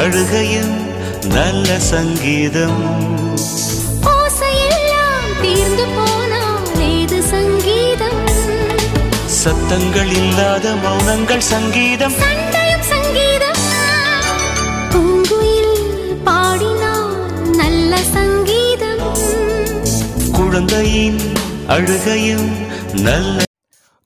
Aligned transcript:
அழுகையும் 0.00 0.74
நல்ல 1.34 1.78
சங்கீதம். 1.78 2.82
ஓசையெல்லாம் 4.12 5.26
தீர்ந்து 5.42 5.84
போனால் 5.96 6.68
ஏது 6.88 7.18
சங்கீதம்? 7.22 8.22
சத்தங்கள் 9.42 10.12
இல்லாத 10.22 10.72
மௌனங்கள் 10.84 11.44
சங்கீதம். 11.52 12.16
சங்கீதம். 12.92 13.60
பூங்குயில் 14.92 15.76
பாடினால் 16.24 17.12
நல்ல 17.60 18.02
சங்கீதம். 18.16 19.04
குழந்தையின் 20.32 21.20
அழுகையும் 21.66 22.48
நல்ல 23.08 23.38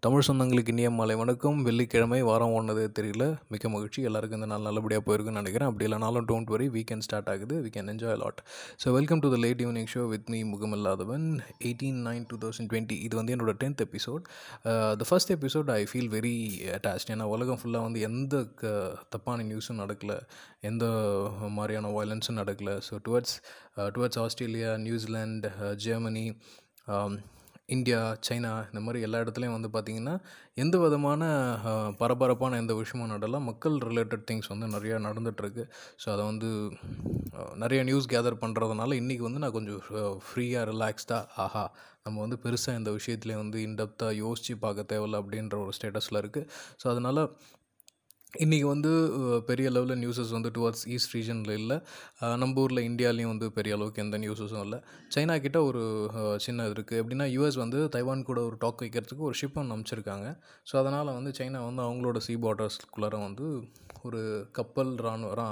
தமிழ் 0.04 0.24
சொந்தங்களுக்கு 0.26 0.72
இனிய 0.72 0.88
மாலை 0.96 1.14
வணக்கம். 1.20 1.58
வெள்ளிக்கிழமை 1.66 2.18
வாரம் 2.28 2.54
ஒன்றதே 2.56 2.82
தெரியல. 2.96 3.24
மிக்க 3.52 3.68
மகிழ்ச்சி. 3.74 4.00
எல்லாருக்கும் 4.08 4.38
இந்த 4.38 4.48
நாள் 4.50 4.66
நல்லபடியாக 4.66 5.02
போயிருக்குன்னு 5.06 5.40
நினைக்கிறேன். 5.40 5.68
அப்படி 5.70 5.86
இல்லைனாலும் 5.88 6.26
டோன்ட் 6.30 6.50
வரி 6.54 6.66
வீக்கெண்ட் 6.74 7.04
ஸ்டார்ட் 7.06 7.30
ஆகுது. 7.32 7.54
We 7.64 7.70
can 7.76 7.88
enjoy 7.92 8.18
lot 8.22 8.40
so 8.82 8.90
welcome 8.96 9.22
to 9.24 9.28
the 9.34 9.38
late 9.44 9.62
evening 9.66 9.88
show 9.94 10.02
with 10.12 10.28
me 10.34 10.40
முகமில்லாதவன். 10.52 11.24
Eighteen 11.68 12.00
nine 12.08 12.26
two 12.30 12.38
thousand 12.44 12.70
twenty 12.72 12.98
இது 13.06 13.14
வந்து 13.20 13.34
என்னோட 13.36 13.54
tenth 13.62 13.80
episode 13.86 14.24
the 15.02 15.06
first 15.10 15.32
episode 15.36 15.70
I 15.78 15.80
feel 15.92 16.10
very 16.16 16.36
attach 16.76 17.08
ஏன்னா 17.14 17.28
உலகம் 17.36 17.60
ஃபுல்லாக 17.62 17.88
வந்து 17.88 18.02
எந்த 18.10 18.42
க 18.62 18.74
தப்பான 19.14 19.46
நியூஸும் 19.52 19.82
நடக்கல. 19.84 20.14
எந்த 20.72 20.84
மாதிரியான 21.58 21.92
வயலன்ஸும் 21.98 22.40
நடக்கல. 22.42 22.74
So 22.88 22.96
towards 23.08 23.36
towards 23.96 24.20
Australia 24.24 24.72
New Zealand 24.88 25.48
Germany 25.86 26.26
India 27.68 28.16
China 28.26 28.50
இந்த 28.66 28.80
மாதிரி 28.80 28.98
எல்லா 29.02 29.18
இடத்துலையும் 29.18 29.56
வந்து 29.56 29.68
பார்த்திங்கன்னா 29.68 30.14
எந்த 30.54 30.78
விதமான 30.78 31.22
பரபரப்பான 31.98 32.56
எந்த 32.56 32.74
விஷயமும் 32.74 33.12
நடல. 33.14 33.40
மக்கள் 33.40 33.76
ரிலேட்டட் 33.90 34.26
திங்ஸ் 34.30 34.50
வந்து 34.52 34.66
நிறையா 34.66 34.96
நடந்துகிட்ருக்கு 35.06 35.64
ஸோ 36.02 36.06
அதை 36.12 36.24
வந்து 36.24 36.50
நிறைய 37.54 37.82
நியூஸ் 37.84 38.10
கேதர் 38.10 38.40
பண்ணுறதுனால 38.40 38.98
இன்றைக்கி 39.00 39.18
வந்து 39.18 39.38
நான் 39.38 39.52
கொஞ்சம் 39.52 39.80
ஃப்ரீயாக 40.26 40.68
ரிலாக்ஸ்டாக 40.72 41.28
ஆஹா 41.36 41.64
நம்ம 42.02 42.20
வந்து 42.20 42.38
பெருசாக 42.44 42.78
இந்த 42.78 42.90
விஷயத்துலேயே 42.90 43.36
வந்து 43.36 43.58
இன்டெப்த்தாக 43.68 44.14
யோசித்து 44.16 44.56
பார்க்க 44.58 44.90
தேவையில்ல 44.94 45.20
அப்படின்ற 45.22 45.56
ஒரு 45.58 45.72
ஸ்டேட்டஸில் 45.78 46.20
இருக்குது 46.22 46.48
ஸோ 46.82 46.88
அதனால் 46.88 47.22
இன்றைக்கி 48.42 48.66
வந்து 48.70 48.92
பெரிய 49.48 49.66
லெவலில் 49.74 50.00
நியூஸஸ் 50.02 50.32
வந்து 50.36 50.50
டுவர்ட்ஸ் 50.56 50.84
ஈஸ்ட் 50.94 51.12
ரீஜனில் 51.16 51.52
இல்லை. 51.58 51.76
நம்ம 52.42 52.62
ஊரில் 52.62 52.80
இந்தியாலையும் 52.88 53.30
வந்து 53.32 53.46
பெரிய 53.58 53.76
அளவுக்கு 53.76 54.02
எந்த 54.04 54.16
நியூஸஸும் 54.24 54.64
இல்லை. 54.66 54.78
சைனா 55.14 55.34
கிட்ட 55.44 55.58
ஒரு 55.68 55.82
சின்ன 56.46 56.64
இது 56.66 56.74
இருக்குது 56.76 57.00
எப்படின்னா 57.02 57.26
யூஎஸ் 57.34 57.58
வந்து 57.62 57.80
தைவான் 57.96 58.26
கூட 58.30 58.40
ஒரு 58.48 58.56
டாக் 58.64 58.82
வைக்கிறதுக்கு 58.84 59.26
ஒரு 59.28 59.38
ஷிப் 59.40 59.58
ஒன்று 59.62 59.76
அமைச்சிருக்காங்க 59.76 60.26
ஸோ 60.70 60.76
அதனால் 60.82 61.16
வந்து 61.18 61.32
சைனா 61.38 61.60
வந்து 61.68 61.84
அவங்களோட 61.86 62.20
சீ 62.26 62.36
பார்டர்ஸ்குள்ளார 62.46 63.20
வந்து 63.28 63.46
ஒரு 64.08 64.22
கப்பல் 64.58 64.92
ராணுவ 65.06 65.34
ரா 65.40 65.48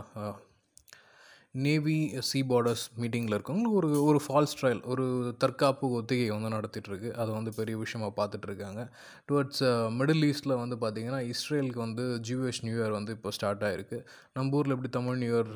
நேவி 1.54 1.96
சி 2.26 2.38
பார்டர்ஸ் 2.50 2.84
மீட்டிங்கில் 3.00 3.34
இருக்கவங்க 3.36 3.70
ஒரு 3.78 3.88
ஒரு 4.08 4.18
ஃபால்ஸ் 4.24 4.54
ட்ரையல் 4.58 4.80
ஒரு 4.92 5.04
தற்காப்பு 5.42 5.86
ஒத்திகை 5.98 6.28
வந்து 6.34 6.50
நடத்திட்டுருக்கு. 6.54 7.10
அதை 7.12 7.30
வந்து 7.38 7.50
பெரிய 7.58 7.74
விஷயமாக 7.82 8.12
பார்த்துட்ருக்காங்க 8.20 8.82
டுவர்ட்ஸ் 9.28 9.62
மிடில் 9.98 10.22
uh, 10.22 10.30
ஈஸ்ட்டில் 10.30 10.54
வந்து 10.62 10.76
பார்த்திங்கன்னா 10.84 11.20
இஸ்ரேலுக்கு 11.32 11.80
வந்து 11.86 12.06
ஜூஎஸ் 12.28 12.62
நியூ 12.66 12.76
இயர் 12.78 12.96
வந்து 12.98 13.14
இப்போ 13.16 13.32
ஸ்டார்ட் 13.38 13.66
ஆகிருக்கு 13.68 13.98
நம்ம 14.36 14.58
ஊரில் 14.60 14.76
எப்படி 14.76 14.92
Tamil 14.98 15.20
new 15.24 15.32
year 15.34 15.52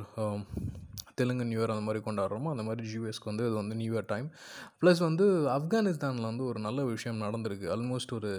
Telugu 1.20 1.48
new 1.50 1.60
year 1.60 1.74
அந்த 1.74 1.86
மாதிரி 1.88 2.02
கொண்டாடுறோமோ 2.06 2.50
அந்த 2.54 2.64
மாதிரி 2.68 2.84
ஜூஎஸ்க்கு 2.92 3.30
வந்து 3.32 3.46
இது 3.48 3.56
வந்து 3.62 3.80
நியூ 3.82 3.92
இயர் 3.94 4.10
டைம் 4.14 4.28
ப்ளஸ் 4.82 5.02
வந்து 5.08 5.26
ஆப்கானிஸ்தானில் 5.58 6.30
வந்து 6.30 6.46
ஒரு 6.50 6.60
நல்ல 6.68 6.80
விஷயம் 6.94 7.22
நடந்திருக்கு. 7.26 7.68
ஆல்மோஸ்ட் 7.76 8.16
ஒரு 8.18 8.32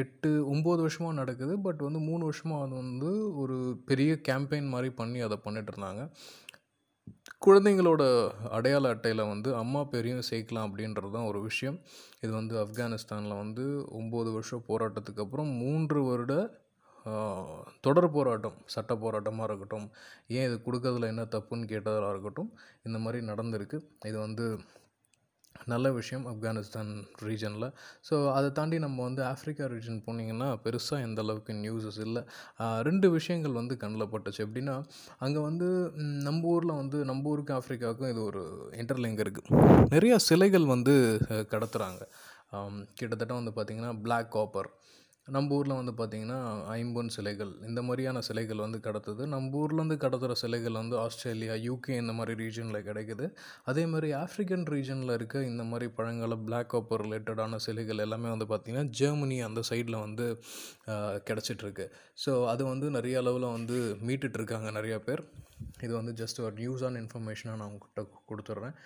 எட்டு 0.00 0.30
ஒம்பது 0.52 0.80
வருஷமாக 0.84 1.18
நடக்குது. 1.20 1.54
பட் 1.66 1.80
வந்து 1.86 2.00
மூணு 2.08 2.22
வருஷமாக 2.28 2.64
அது 2.64 2.74
வந்து 2.82 3.10
ஒரு 3.42 3.56
பெரிய 3.90 4.12
கேம்பெயின் 4.28 4.72
மாதிரி 4.74 4.90
பண்ணி 5.00 5.20
அதை 5.26 5.38
பண்ணிட்டு 5.46 5.72
இருந்தாங்க. 5.72 6.04
குழந்தைங்களோட 7.46 8.02
அடையாள 8.56 8.88
அட்டையில் 8.94 9.30
வந்து 9.32 9.48
அம்மா 9.62 9.80
பேரையும் 9.90 10.28
சேர்க்கலாம் 10.30 10.66
அப்படின்றது 10.68 11.10
தான் 11.16 11.28
ஒரு 11.32 11.40
விஷயம். 11.48 11.76
இது 12.24 12.32
வந்து 12.38 12.54
ஆப்கானிஸ்தானில் 12.62 13.40
வந்து 13.42 13.64
ஒம்பது 13.98 14.30
வருஷம் 14.36 14.64
போராட்டத்துக்கு 14.70 15.24
அப்புறம் 15.24 15.52
மூன்று 15.62 16.00
வருட 16.08 16.34
தொடர் 17.86 18.14
போராட்டம் 18.16 18.56
சட்ட 18.74 18.92
போராட்டமாக 19.04 19.46
இருக்கட்டும். 19.48 19.86
ஏன் 20.36 20.46
இது 20.48 20.56
கொடுக்கறதுல 20.64 21.10
என்ன 21.12 21.22
தப்புன்னு 21.34 21.70
கேட்டதாக 21.74 22.10
இருக்கட்டும். 22.14 22.50
இந்த 22.86 22.98
மாதிரி 23.04 23.20
நடந்திருக்கு. 23.30 23.78
இது 24.10 24.18
வந்து 24.26 24.46
நல்ல 25.72 25.92
விஷயம் 25.98 26.24
ஆப்கானிஸ்தான் 26.32 26.90
ரீஜனில். 27.28 27.66
ஸோ 28.08 28.14
அதை 28.36 28.48
தாண்டி 28.58 28.78
நம்ம 28.86 28.98
வந்து 29.08 29.22
ஆஃப்ரிக்கா 29.32 29.66
ரீஜன் 29.74 30.00
போனீங்கன்னா 30.06 30.48
பெருசாக 30.64 31.06
எந்த 31.08 31.22
அளவுக்கு 31.26 31.54
நியூஸஸ் 31.64 32.00
இல்லை. 32.06 32.22
ரெண்டு 32.88 33.08
விஷயங்கள் 33.16 33.58
வந்து 33.60 33.76
கண்ணில் 33.82 34.10
பட்டுச்சு. 34.14 34.40
எப்படின்னா 34.46 34.76
அங்கே 35.26 35.42
வந்து 35.48 35.68
நம்ம 36.28 36.48
ஊரில் 36.54 36.78
வந்து 36.82 37.00
நம்ம 37.10 37.30
ஊருக்கு 37.34 37.54
ஆஃப்ரிக்காவுக்கும் 37.58 38.12
இது 38.14 38.22
ஒரு 38.30 38.42
இன்டர்லிங்க் 38.82 39.22
இருக்குது 39.26 39.86
நிறைய 39.94 40.16
சிலைகள் 40.28 40.66
வந்து 40.74 40.94
கடத்துகிறாங்க 41.54 42.02
கிட்டத்தட்ட 42.98 43.32
வந்து 43.40 43.52
பார்த்திங்கன்னா 43.56 43.94
பிளாக் 44.04 44.30
காப்பர் 44.36 44.70
நம்ம 45.36 45.56
ஊரில் 45.58 45.76
வந்து 45.78 45.94
பார்த்திங்கன்னா 46.00 46.38
ஐம்பொன் 46.76 47.12
சிலைகள் 47.16 47.52
இந்த 47.68 47.80
மாதிரியான 47.88 48.22
சிலைகள் 48.28 48.64
வந்து 48.64 48.80
கடத்துது. 48.86 49.22
நம்ம 49.34 49.58
ஊர்லேருந்து 49.62 49.98
கடத்துகிற 50.04 50.36
சிலைகள் 50.42 50.80
வந்து 50.80 50.98
ஆஸ்திரேலியா 51.04 51.56
யூகே 51.68 51.94
இந்த 52.02 52.14
மாதிரி 52.18 52.36
ரீஜனில் 52.42 52.86
கிடைக்குது. 52.88 53.28
அதே 53.72 53.84
மாதிரி 53.92 54.10
ஆஃப்ரிக்கன் 54.24 54.66
ரீஜனில் 54.74 55.16
இருக்க 55.18 55.44
இந்த 55.52 55.66
மாதிரி 55.70 55.88
பழங்கால 56.00 56.40
பிளாக் 56.48 56.70
காப்பர் 56.74 57.04
ரிலேட்டடான 57.06 57.62
சிலைகள் 57.68 58.04
எல்லாமே 58.06 58.30
வந்து 58.34 58.48
பார்த்திங்கன்னா 58.52 58.92
ஜெர்மனி 59.00 59.38
அந்த 59.48 59.62
சைடில் 59.70 60.02
வந்து 60.06 60.26
கிடச்சிட்ருக்கு. 61.30 61.86
ஸோ 62.24 62.32
அது 62.54 62.62
வந்து 62.72 62.88
நிறைய 62.98 63.16
அளவில் 63.24 63.54
வந்து 63.56 63.78
மீட்டுட்ருக்காங்க 64.08 64.68
நிறையா 64.78 64.86
நிறைய 64.88 65.06
பேர். 65.06 65.22
இது 65.84 65.90
வந்து 65.98 66.12
ஜஸ்ட் 66.20 66.38
ஒரு 66.44 66.54
நியூஸ் 66.60 66.82
ஆன் 66.86 66.96
இன்ஃபர்மேஷனாக 67.00 67.58
நான் 67.60 67.70
உங்கள்கிட்ட 67.70 68.02
கொடுத்துட்றேன். 68.30 68.76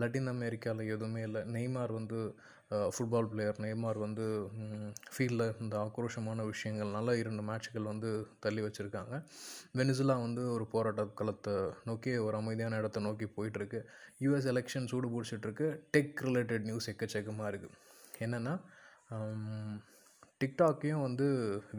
லட்டின் 0.00 0.30
அமெரிக்காவில் 0.32 0.90
எதுவுமே 0.94 1.20
இல்லை. 1.26 1.40
நெய்மார் 1.56 1.92
வந்து 1.98 2.18
ஃபுட்பால் 2.94 3.28
பிளேயர் 3.32 3.58
நெய்மார் 3.64 3.98
வந்து 4.04 4.24
ஃபீல்டில் 5.12 5.44
இந்த 5.64 5.74
ஆக்ரோஷமான 5.84 6.46
விஷயங்கள்னால 6.52 7.14
இரண்டு 7.20 7.42
மேட்ச்கள் 7.48 7.90
வந்து 7.90 8.10
தள்ளி 8.44 8.62
வச்சுருக்காங்க. 8.64 9.14
வெனிசுலா 9.78 10.16
வந்து 10.24 10.42
ஒரு 10.54 10.64
போராட்ட 10.72 11.04
களத்தை 11.20 11.54
நோக்கி 11.90 12.12
ஒரு 12.26 12.36
அமைதியான 12.42 12.78
இடத்த 12.82 13.02
நோக்கி 13.06 13.28
போயிட்டுருக்கு. 13.36 13.80
யூஎஸ் 14.24 14.48
எலெக்ஷன் 14.52 14.90
சூடு 14.92 15.10
பிடிச்சிட்ருக்கு 15.14 15.68
டெக் 15.96 16.24
ரிலேட்டட் 16.28 16.66
நியூஸ் 16.70 16.90
எக்கச்சக்கமாக 16.94 17.52
இருக்குது 17.52 17.76
என்னென்னா 18.26 18.54
டிக்டாக்கையும் 20.42 21.04
வந்து 21.06 21.26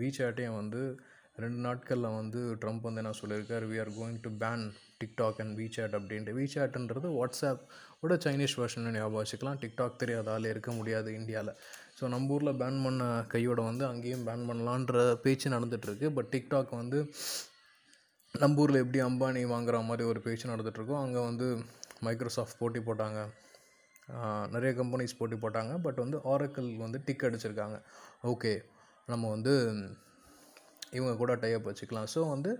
வீசாட்டையும் 0.02 0.60
வந்து 0.62 0.82
ரெண்டு 1.44 1.60
நாட்களில் 1.66 2.16
வந்து 2.20 2.40
ட்ரம்ப் 2.62 2.86
வந்து 2.88 3.02
என்ன 3.02 3.12
சொல்லியிருக்கார்? 3.22 3.66
We 3.72 3.78
are 3.84 3.92
going 3.98 4.20
to 4.26 4.30
ban 4.44 4.64
TikTok 5.02 5.40
and 5.44 5.54
WeChat 5.60 5.96
அப்படின்ட்டு. 5.98 6.34
வீசாட்ன்றது 6.38 7.10
வாட்ஸ்அப் 7.18 7.64
ஓட 8.06 8.16
சைனீஸ் 8.26 8.56
வெர்ஷன் 8.62 8.88
ஞாபகம் 8.96 9.20
வச்சுக்கலாம் 9.20 9.60
டிக்டாக் 9.64 10.02
தெரியாத 10.04 10.32
ஆள் 10.36 10.50
இருக்க 10.54 10.72
முடியாது 10.80 11.10
இந்தியாவில் 11.20 11.54
ஸோ 12.00 12.08
நம்ம 12.14 12.34
ஊரில் 12.36 12.58
பேன் 12.62 12.80
பண்ண 12.86 13.04
கையோட 13.34 13.60
வந்து 13.70 13.84
அங்கேயும் 13.92 14.26
பேன் 14.30 14.48
பண்ணலான்ற 14.50 15.04
பேச்சு 15.26 15.54
நடந்துகிட்ருக்கு 15.56 16.10
பட் 16.18 16.32
டிக்டாக் 16.36 16.74
வந்து 16.82 17.00
நம்ம 18.36 18.62
ஊரில் 18.64 18.82
எப்படி 18.84 19.00
அம்பானி 19.10 19.42
வாங்குற 19.54 19.78
மாதிரி 19.90 20.04
ஒரு 20.12 20.20
பேச்சு 20.26 20.52
நடந்துகிட்ருக்கோ 20.52 20.98
அங்கே 21.04 21.22
வந்து 21.30 21.48
மைக்ரோசாஃப்ட் 22.06 22.60
போட்டி 22.62 22.80
போட்டாங்க. 22.88 23.20
நிறைய 24.56 24.72
கம்பெனிஸ் 24.80 25.18
போட்டி 25.20 25.38
போட்டாங்க. 25.44 25.74
பட் 25.86 26.02
வந்து 26.04 26.18
ஆரக்கிள் 26.34 26.68
வந்து 26.84 27.00
டிக் 27.08 27.26
அடிச்சிருக்காங்க. 27.28 27.78
ஓகே 28.32 28.54
நம்ம 29.08 29.24
வந்து 29.36 29.54
இவங்க 30.98 31.14
கூட 31.22 31.34
டைப் 31.44 31.70
வச்சுக்கலாம். 31.70 32.10
ஸோ 32.16 32.22
வந்து 32.36 32.52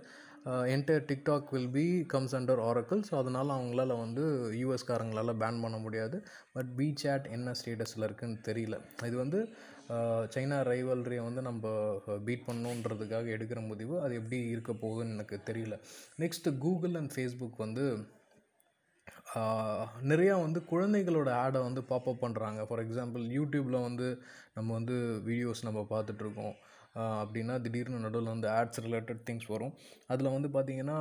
entire 0.74 1.06
TikTok 1.08 1.48
will 1.54 1.72
be 1.76 1.86
comes 2.12 2.34
under 2.38 2.60
Oracle 2.66 3.00
so 3.08 3.14
அதனால் 3.22 3.50
அவங்களால 3.56 3.96
வந்து 4.02 4.24
யூஎஸ்காரங்களால் 4.60 5.38
பேன் 5.42 5.62
பண்ண 5.64 5.76
முடியாது. 5.86 6.16
பட் 6.56 6.70
பி 6.78 6.86
சேட் 7.02 7.26
என்ன 7.36 7.54
ஸ்டேட்டஸில் 7.60 8.06
இருக்குன்னு 8.08 8.38
தெரியல. 8.48 8.76
இது 9.08 9.16
வந்து 9.24 9.40
சைனா 10.34 10.56
ரைவல்ரியை 10.70 11.22
வந்து 11.28 11.42
நம்ம 11.48 11.72
பீட் 12.26 12.46
பண்ணணுன்றதுக்காக 12.48 13.34
எடுக்கிற 13.36 13.60
முடிவு. 13.70 13.94
அது 14.04 14.14
எப்படி 14.20 14.38
இருக்க 14.54 14.72
போகுதுன்னு 14.84 15.16
எனக்கு 15.16 15.38
தெரியல. 15.50 15.76
நெக்ஸ்ட்டு 16.22 16.54
கூகுள் 16.66 16.96
அண்ட் 17.00 17.12
ஃபேஸ்புக் 17.16 17.58
வந்து 17.66 17.86
நிறையா 20.10 20.34
வந்து 20.44 20.60
குழந்தைகளோட 20.70 21.30
ஆடை 21.44 21.60
வந்து 21.66 21.80
பாப்அப் 21.90 22.22
பண்ணுறாங்க 22.24 22.60
ஃபார் 22.68 22.82
எக்ஸாம்பிள் 22.84 23.24
யூடியூப்பில் 23.38 23.84
வந்து 23.86 24.06
நம்ம 24.56 24.68
வந்து 24.78 24.96
வீடியோஸ் 25.28 25.66
நம்ம 25.68 25.80
பார்த்துட்ருக்கோம் 25.92 26.54
அப்படின்னா 26.98 27.60
திடீர்னு 27.60 27.98
நடுவில் 27.98 28.34
வந்து 28.34 28.48
ஆட்ஸ் 28.48 28.82
ரிலேட்டட் 28.86 29.24
திங்ஸ் 29.30 29.48
வரும். 29.48 29.74
அதில் 30.06 30.34
வந்து 30.36 30.48
பார்த்திங்கன்னா 30.56 30.96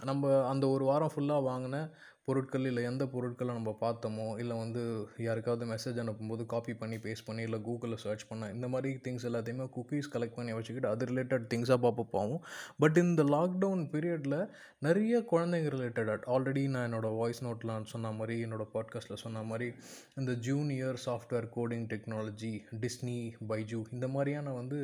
நம்ம 0.00 0.48
அந்த 0.48 0.64
ஒரு 0.68 0.84
வாரம் 0.84 1.12
ஃபுல்லாக 1.14 1.46
வாங்கின 1.48 1.78
பொருட்கள் 2.24 2.64
இல்லை 2.64 2.82
எந்த 2.84 3.06
பொருட்களை 3.06 3.54
நம்ம 3.54 3.76
பார்த்தோமோ 3.80 4.38
இல்லை 4.38 4.56
வந்து 4.56 4.82
யாருக்காவது 5.18 5.66
மெசேஜ் 5.66 6.00
அனுப்பும்போது 6.02 6.46
காப்பி 6.46 6.74
பண்ணி 6.74 6.96
பேஸ்ட் 6.96 7.26
பண்ணி 7.26 7.42
இல்லை 7.42 7.60
கூகுளில் 7.68 8.02
சர்ச் 8.04 8.24
பண்ண 8.28 8.50
இந்த 8.50 8.68
மாதிரி 8.68 8.90
திங்ஸ் 9.04 9.26
எல்லாத்தையுமே 9.28 9.66
குக்கீஸ் 9.76 10.10
கலெக்ட் 10.12 10.34
பண்ணி 10.34 10.52
வச்சுக்கிட்டு 10.52 10.88
அது 10.88 11.06
ரிலேட்டட் 11.06 11.46
திங்ஸாக 11.54 11.80
பார்ப்போம் 11.86 12.08
ஆகும். 12.12 12.42
பட் 12.78 12.96
இந்த 12.96 13.22
லாக்டவுன் 13.24 13.84
பீரியடில் 13.92 14.38
நிறைய 14.78 15.22
குழந்தைங்க 15.32 15.70
ரிலேட்டட் 15.76 16.22
ஆல்ரெடி 16.34 16.68
நான் 16.68 16.86
என்னோடய 16.88 17.16
வாய்ஸ் 17.16 17.44
நோட்டில் 17.44 17.84
சொன்ன 17.84 18.12
மாதிரி 18.12 18.36
என்னோடய 18.44 18.68
பாட்காஸ்ட்டில் 18.74 19.22
சொன்ன 19.24 19.42
மாதிரி 19.42 19.68
இந்த 20.14 20.32
junior 20.48 20.98
software 21.06 21.48
coding 21.56 21.86
technology 21.94 22.54
Disney 22.84 23.18
Byju 23.48 23.80
இந்த 23.92 24.08
மாதிரியான 24.08 24.52
வந்து 24.52 24.78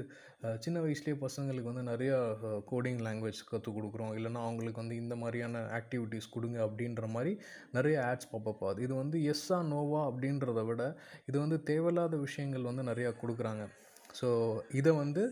சின்ன 0.59 0.81
வயசுலேயே 0.81 1.17
பசங்களுக்கு 1.25 1.71
வந்து 1.73 1.85
நிறையா 1.93 2.17
கோடிங் 2.73 3.01
லாங்குவேஜ் 3.07 3.41
கற்றுக் 3.51 3.77
கொடுக்குறோம். 3.77 4.13
இல்லைன்னா 4.19 4.43
அவங்களுக்கு 4.49 4.81
வந்து 4.81 4.97
இந்த 4.97 5.17
மாதிரியான 5.17 5.63
ஆக்டிவிட்டீஸ் 5.79 6.29
கொடுங்க 6.31 6.59
அப்படின்ற 6.67 7.09
மாதிரி 7.09 7.26
நிறைய 7.77 7.97
ஆட்ஸ் 8.11 8.31
பாப்பப் 8.33 8.63
ஆகுது. 8.69 8.85
இது 8.87 8.95
வந்து 9.03 9.17
எஸ்ஸா 9.33 9.59
நோவா 9.73 10.03
அப்படின்றத 10.11 10.63
விட 10.71 10.83
இது 11.29 11.37
வந்து 11.45 11.59
தேவையில்லாத 11.71 12.17
விஷயங்கள் 12.27 12.69
வந்து 12.71 12.85
நிறையா 12.91 13.13
கொடுக்குறாங்க. 13.23 13.65
ஸோ 14.19 14.29
இதை 14.81 14.93
வந்து 15.03 15.23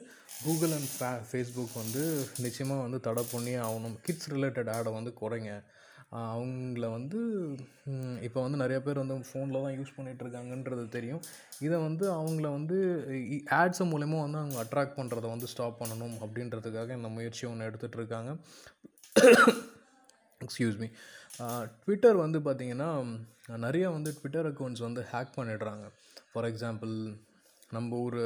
கூகுள் 0.44 0.74
அண்ட் 0.78 0.90
ஃபே 0.94 1.10
ஃபேஸ்புக் 1.28 1.76
வந்து 1.82 2.02
நிச்சயமாக 2.46 2.84
வந்து 2.86 2.98
தடை 3.06 3.22
பண்ணியே 3.34 3.60
ஆகணும். 3.68 3.96
கிட்ஸ் 4.06 4.32
ரிலேட்டட் 4.34 4.70
ஆடை 4.74 4.90
வந்து 4.98 5.12
குறைங்க. 5.22 5.52
அவங்கள 6.32 6.86
வந்து 6.96 7.20
இப்போ 8.26 8.40
வந்து 8.44 8.58
நிறைய 8.62 8.78
பேர் 8.86 9.00
வந்து 9.02 9.14
ஃபோனில் 9.28 9.64
தான் 9.64 9.76
யூஸ் 9.78 9.94
பண்ணிகிட்டு 9.96 10.22
இருக்காங்கன்றது 10.24 10.84
தெரியும். 10.96 11.22
இதை 11.66 11.76
வந்து 11.86 12.04
அவங்கள 12.18 12.46
வந்து 12.58 12.76
ஆட்ஸ் 13.60 13.82
மூலயமா 13.92 14.18
வந்து 14.24 14.40
அவங்க 14.42 14.58
அட்ராக்ட் 14.64 14.98
பண்ணுறதை 14.98 15.28
வந்து 15.34 15.50
ஸ்டாப் 15.52 15.80
பண்ணணும் 15.80 16.16
அப்படின்றதுக்காக 16.24 16.98
இந்த 16.98 17.10
முயற்சி 17.16 17.44
ஒன்று 17.50 17.68
எடுத்துகிட்டு 17.70 18.00
இருக்காங்க. 18.00 18.32
எக்ஸ்கியூஸ் 20.44 20.80
மீ 20.82 20.88
ட்விட்டர் 21.84 22.18
வந்து 22.24 22.40
பார்த்திங்கன்னா 22.48 22.90
நிறைய 23.66 23.86
வந்து 23.96 24.10
ட்விட்டர் 24.18 24.48
அக்கௌண்ட்ஸ் 24.50 24.86
வந்து 24.88 25.02
ஹேக் 25.12 25.36
பண்ணிடுறாங்க. 25.38 25.86
ஃபார் 26.32 26.48
எக்ஸாம்பிள் 26.50 26.92
நம்ம 27.76 27.96
ஊர் 28.04 28.16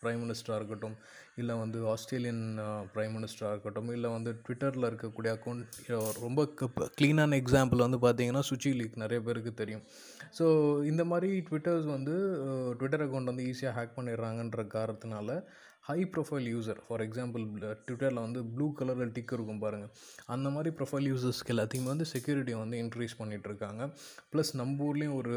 ப்ரைம் 0.00 0.20
மினிஸ்டராக 0.24 0.58
இருக்கட்டும் 0.60 0.96
இல்லை 1.40 1.54
வந்து 1.62 1.78
ஆஸ்திரேலியன் 1.92 2.42
ப்ரைம் 2.94 3.12
மினிஸ்டராக 3.16 3.52
இருக்கட்டும் 3.54 3.90
இல்லை 3.96 4.08
வந்து 4.14 4.30
ட்விட்டரில் 4.44 4.88
இருக்கக்கூடிய 4.88 5.30
அக்கௌண்ட் 5.36 5.78
ரொம்ப 6.26 6.42
க்ளீனான 6.98 7.38
எக்ஸாம்பிள் 7.42 7.84
வந்து 7.86 8.00
பார்த்தீங்கன்னா 8.04 8.42
சுச்சி 8.50 8.70
லீக் 8.80 9.02
நிறைய 9.04 9.20
பேருக்கு 9.26 9.52
தெரியும். 9.62 9.84
ஸோ 10.38 10.46
இந்த 10.90 11.02
மாதிரி 11.12 11.30
ட்விட்டர்ஸ் 11.48 11.88
வந்து 11.96 12.14
ட்விட்டர் 12.80 13.04
அக்கௌண்ட் 13.06 13.30
வந்து 13.32 13.46
ஈஸியாக 13.50 13.76
ஹேக் 13.78 13.96
பண்ணிடுறாங்கன்ற 13.98 14.64
காரணத்தினால 14.76 15.38
high 15.88 16.00
profile 16.14 16.46
user 16.52 16.80
for 16.86 17.02
example 17.04 17.44
ட்விட்டரில் 17.84 18.20
வந்து 18.24 18.40
ப்ளூ 18.54 18.66
கலரில் 18.78 19.12
டிக் 19.16 19.30
இருக்கும் 19.36 19.60
பாருங்கள் 19.62 19.92
அந்த 20.34 20.48
மாதிரி 20.54 20.70
ப்ரொஃபைல் 20.78 21.06
யூசர்ஸ்க்கு 21.10 21.52
எல்லாத்தையுமே 21.54 21.88
வந்து 21.92 22.06
செக்யூரிட்டியை 22.10 22.58
வந்து 22.62 22.78
இன்க்ரீஸ் 22.84 23.14
பண்ணிகிட்டு 23.20 23.48
இருக்காங்க 23.50 23.84
ப்ளஸ் 24.32 24.50
நம்ம 24.60 24.84
ஊர்லேயும் 24.88 25.14
ஒரு 25.20 25.32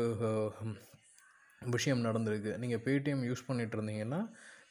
விஷயம் 1.76 2.04
நடந்திருக்கு. 2.08 2.52
நீங்கள் 2.64 2.84
பேடிஎம் 2.88 3.24
யூஸ் 3.30 3.46
பண்ணிட்டு 3.50 3.78
இருந்தீங்கன்னா 3.80 4.20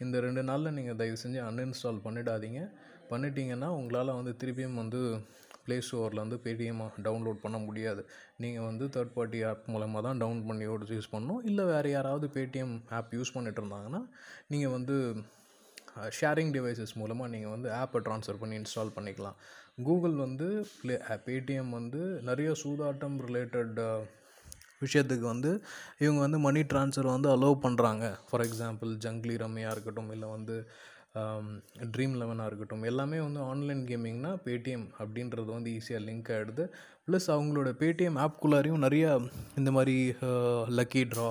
இந்த 0.05 0.21
ரெண்டு 0.27 0.45
நாளில் 0.51 0.77
நீங்கள் 0.81 0.99
தயவு 1.01 1.23
செஞ்சு 1.23 1.41
அன்இன்ஸ்டால் 1.49 2.03
பண்ணிடாதீங்க. 2.07 2.61
பண்ணிட்டீங்கன்னா 3.13 3.71
உங்களால் 3.79 4.17
வந்து 4.21 4.35
திருப்பியும் 4.43 4.79
வந்து 4.83 5.03
ப்ளே 5.65 5.77
ஸ்டோரில் 5.89 6.25
வந்து 6.25 6.41
பேடிஎம் 6.45 6.87
டவுன்லோட் 7.09 7.43
பண்ண 7.47 7.57
முடியாது. 7.67 8.03
நீங்கள் 8.43 8.69
வந்து 8.71 8.85
தேர்ட் 8.95 9.17
பார்ட்டி 9.19 9.43
ஆப் 9.49 9.67
மூலமாக 9.73 10.05
தான் 10.09 10.23
டவுன் 10.27 10.47
பண்ணி 10.53 10.65
யூஸ் 10.99 11.13
பண்ணணும். 11.17 11.43
இல்லை 11.51 11.67
வேறு 11.75 11.91
யாராவது 11.99 12.29
பேடிஎம் 12.39 12.79
ஆப் 13.01 13.13
யூஸ் 13.21 13.37
பண்ணிட்டு 13.39 13.63
இருந்தாங்கன்னா 13.63 14.05
நீங்கள் 14.55 14.77
வந்து 14.79 14.97
ஷேரிங் 16.19 16.53
டிவைசஸ் 16.57 16.95
மூலமாக 17.01 17.33
நீங்கள் 17.35 17.55
வந்து 17.57 17.69
ஆப்பை 17.83 18.01
ட்ரான்ஸ்ஃபர் 18.07 18.41
பண்ணி 18.43 18.57
இன்ஸ்டால் 18.61 18.97
பண்ணிக்கலாம். 18.97 19.37
கூகுள் 19.89 20.17
வந்து 20.25 20.47
ப்ளே 20.79 20.97
பேடிஎம் 21.27 21.71
வந்து 21.79 22.01
நிறைய 22.29 22.51
சூதாட்டம் 22.63 23.19
ரிலேட்டட் 23.27 23.79
விஷயத்துக்கு 24.85 25.27
வந்து 25.33 25.51
இவங்க 25.99 26.21
வந்து 26.21 26.39
மணி 26.39 26.61
ட்ரான்ஸ்ஃபர் 26.71 27.15
வந்து 27.17 27.29
அலோவ் 27.37 27.57
பண்ணுறாங்க 27.65 28.05
ஃபார் 28.29 28.45
எக்ஸாம்பிள் 28.47 28.93
ஜங்லி 29.05 29.35
ரம்மியாக 29.43 29.75
இருக்கட்டும் 29.75 30.11
இல்லை 30.13 30.29
வந்து 30.29 30.57
ட்ரீம் 31.95 32.15
லெவனாக 32.21 32.49
இருக்கட்டும் 32.51 32.85
எல்லாமே 32.85 33.19
வந்து 33.19 33.41
ஆன்லைன் 33.41 33.83
கேமிங்னா 33.89 34.31
பேடிஎம் 34.45 34.87
அப்படின்றது 34.99 35.51
வந்து 35.57 35.71
ஈஸியாக 35.79 36.05
லிங்க் 36.09 36.31
ஆகிடுது 36.37 36.65
ப்ளஸ் 37.07 37.27
அவங்களோட 37.35 37.71
பேடிஎம் 37.81 38.19
ஆப்குள்ளாரையும் 38.27 38.85
நிறையா 38.87 39.11
இந்த 39.57 39.71
மாதிரி 39.71 39.97
லக்கி 40.79 41.03
ட்ரா 41.15 41.31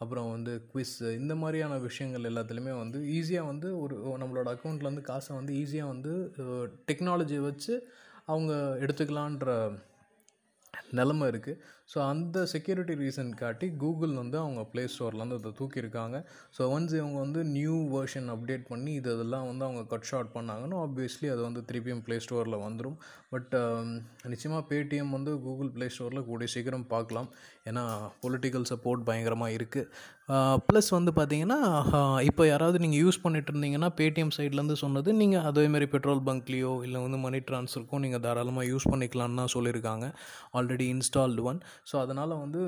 அப்புறம் 0.00 0.30
வந்து 0.30 0.52
குவிஸ் 0.72 0.96
இந்த 1.12 1.34
மாதிரியான 1.34 1.78
விஷயங்கள் 1.78 2.28
எல்லாத்துலேயுமே 2.30 2.74
வந்து 2.78 2.98
ஈஸியாக 3.12 3.46
வந்து 3.46 3.68
ஒரு 3.80 3.94
நம்மளோட 4.18 4.48
அக்கௌண்ட்லேருந்து 4.54 5.02
காசை 5.02 5.30
வந்து 5.36 5.52
ஈஸியாக 5.54 5.92
வந்து 5.92 6.12
டெக்னாலஜியை 6.86 7.42
வச்சு 7.42 7.74
அவங்க 8.26 8.52
எடுத்துக்கலான்ற 8.80 9.50
நிலமை 10.92 11.26
இருக்குது 11.28 11.60
ஸோ 11.92 11.98
அந்த 12.12 12.38
செக்யூரிட்டி 12.52 12.94
ரீசன் 13.02 13.30
காட்டி 13.42 13.66
கூகுள் 13.82 14.14
வந்து 14.22 14.36
அவங்க 14.44 14.62
ப்ளே 14.72 14.84
ஸ்டோர்லேருந்து 14.92 15.38
அதை 15.40 15.52
தூக்கியிருக்காங்க. 15.60 16.16
ஸோ 16.56 16.62
ஒன்ஸ் 16.76 16.96
இவங்க 17.00 17.18
வந்து 17.24 17.42
நியூ 17.56 17.76
வெர்ஷன் 17.96 18.28
அப்டேட் 18.34 18.64
பண்ணி 18.72 18.92
இது 19.00 19.10
இதெல்லாம் 19.16 19.46
வந்து 19.50 19.66
அவங்க 19.68 19.82
கட் 19.92 20.08
ஷார்ட் 20.10 20.32
பண்ணாங்கன்னா 20.36 20.78
ஆப்வியஸ்லி 20.86 21.30
அது 21.34 21.42
வந்து 21.48 21.62
திருப்பியும் 21.68 22.02
ப்ளே 22.08 22.18
ஸ்டோரில் 22.26 22.64
வந்துடும் 22.66 22.98
பட் 23.34 23.54
um, 23.60 23.88
நிச்சயமாக 24.32 24.62
பேடிஎம் 24.68 25.14
வந்து 25.16 25.30
கூகுள் 25.46 25.70
ப்ளே 25.76 25.86
ஸ்டோரில் 25.94 26.26
கூடிய 26.28 26.48
சீக்கிரம் 26.52 26.84
பார்க்கலாம். 26.92 27.28
ஏன்னா 27.70 27.82
பொலிட்டிக்கல் 28.24 28.66
சப்போர்ட் 28.70 29.02
பயங்கரமாக 29.08 29.56
இருக்குது 29.56 29.88
ப்ளஸ் 30.68 30.88
வந்து 30.96 31.10
பார்த்தீங்கன்னா 31.16 31.58
இப்போ 32.28 32.42
யாராவது 32.50 32.78
நீங்கள் 32.84 33.02
யூஸ் 33.04 33.20
பண்ணிட்டு 33.24 33.50
இருந்தீங்கன்னா 33.52 33.88
பேடிஎம் 33.98 34.32
சைட்லேருந்து 34.36 34.76
சொன்னது 34.82 35.10
நீங்கள் 35.20 35.44
அதேமாதிரி 35.50 35.86
பெட்ரோல் 35.94 36.22
பங்க்லேயோ 36.28 36.72
இல்லை 36.86 37.00
வந்து 37.06 37.18
மணி 37.24 37.40
ட்ரான்ஸ்ஃபருக்கும் 37.48 38.04
நீங்கள் 38.04 38.22
தாராளமாக 38.26 38.66
யூஸ் 38.72 38.86
பண்ணிக்கலாம்னு 38.92 39.40
தான் 39.42 39.52
சொல்லியிருக்காங்க. 39.56 40.06
ஆல்ரெடி 40.58 40.86
இன்ஸ்டால்டு 40.94 41.44
ஒன் 41.50 41.60
ஸோ 41.90 41.94
அதனால் 42.04 42.40
வந்து 42.44 42.60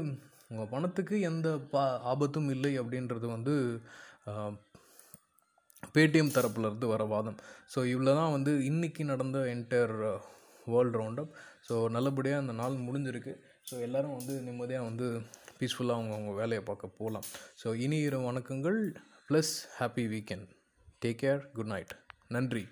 உங்கள் 0.50 0.70
பணத்துக்கு 0.75 1.16
எந்த 1.31 1.49
பா 1.72 1.82
ஆபத்தும் 2.12 2.50
இல்லை 2.55 2.72
அப்படின்றது 2.82 3.26
வந்து 3.37 3.55
பேடிஎம் 5.94 6.34
தரப்புலேருந்து 6.37 6.87
வர 6.93 7.02
வாதம். 7.12 7.38
ஸோ 7.72 7.78
இவ்வளோ 7.93 8.12
தான் 8.20 8.34
வந்து 8.37 8.52
இன்றைக்கி 8.70 9.02
நடந்த 9.12 9.38
என்டையர் 9.55 9.94
வேர்ல்டு 10.72 10.99
ரவுண்டப். 11.00 11.32
ஸோ 11.69 11.75
நல்லபடியாக 11.96 12.43
அந்த 12.44 12.55
நாள் 12.62 12.82
முடிஞ்சிருக்கு. 12.87 13.34
ஸோ 13.69 13.75
எல்லோரும் 13.87 14.16
வந்து 14.19 14.34
நிம்மதியாக 14.49 14.88
வந்து 14.88 15.06
பீஸ்ஃபுல்லாக 15.60 15.99
அவங்க 15.99 16.12
அவங்க 16.16 16.32
வேலையை 16.40 16.62
பார்க்க 16.70 16.96
போகலாம் 16.99 17.26
ஸோ 17.62 17.69
இனி 17.84 18.00
இரு 18.08 18.19
வணக்கங்கள். 18.28 18.81
Plus 19.28 19.55
happy 19.78 20.05
weekend 20.14 20.50
take 21.05 21.20
care 21.22 21.43
good 21.56 21.72
night 21.75 21.94
நன்றி. 22.37 22.64